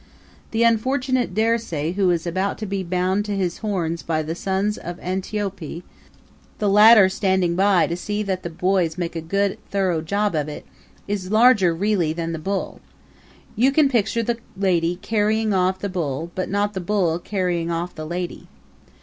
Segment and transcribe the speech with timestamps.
[0.49, 4.79] The unfortunate Dirce, who is about to be bound to his horns by the sons
[4.79, 5.83] of Antiope,
[6.57, 10.49] the latter standing by to see that the boys make a good thorough job of
[10.49, 10.65] it,
[11.07, 12.81] is larger really than the bull.
[13.55, 17.93] You can picture the lady carrying off the bull but not the bull carrying off
[17.93, 18.47] the lady.